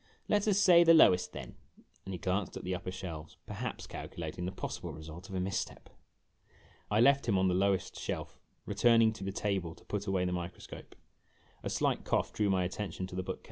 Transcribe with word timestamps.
"Let 0.27 0.47
us 0.47 0.57
say 0.57 0.83
the 0.83 0.95
lowest, 0.95 1.31
then"; 1.31 1.57
and 2.05 2.13
he 2.15 2.17
glanced 2.17 2.57
at 2.57 2.63
the 2.63 2.73
upper 2.73 2.89
shelves, 2.89 3.37
perhaps 3.45 3.85
calculating 3.85 4.45
the 4.47 4.51
possible 4.51 4.91
result 4.91 5.29
of 5.29 5.35
a 5.35 5.39
misstep. 5.39 5.91
I 6.89 6.99
left 6.99 7.27
him 7.29 7.37
on 7.37 7.47
the 7.49 7.53
lowest 7.53 7.99
shelf, 7.99 8.39
returning 8.65 9.13
to 9.13 9.23
the 9.23 9.31
table 9.31 9.75
to 9.75 9.85
put 9.85 10.07
away 10.07 10.25
the 10.25 10.31
microscope. 10.33 10.95
A 11.61 11.69
slight 11.69 12.03
cough 12.03 12.33
drew 12.33 12.49
my 12.49 12.63
attention, 12.63 13.05
to 13.05 13.15
the 13.15 13.21
book 13.21 13.35
case. 13.35 13.39